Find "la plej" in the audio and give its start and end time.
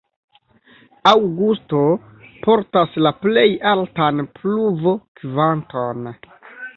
3.07-3.43